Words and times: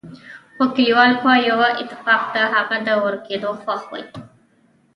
خو 0.55 0.63
کليوال 0.75 1.11
په 1.23 1.31
يوه 1.49 1.69
اتفاق 1.81 2.21
د 2.33 2.37
هغه 2.53 2.77
په 2.85 2.93
ورکېدو 3.05 3.49
خوښ 3.61 3.83
ول. 3.91 4.05